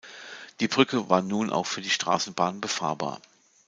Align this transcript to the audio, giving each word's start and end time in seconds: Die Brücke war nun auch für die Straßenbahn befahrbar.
Die 0.61 0.67
Brücke 0.67 1.11
war 1.11 1.21
nun 1.21 1.51
auch 1.51 1.67
für 1.67 1.81
die 1.81 1.91
Straßenbahn 1.91 2.59
befahrbar. 2.59 3.21